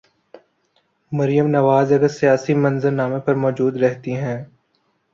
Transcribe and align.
مریم 1.11 1.47
نواز 1.47 1.91
اگر 1.91 2.07
سیاسی 2.09 2.53
منظر 2.53 2.91
نامے 2.91 3.19
پر 3.19 3.35
موجود 3.35 3.73
رہتی 3.77 4.15
ہیں۔ 4.15 4.39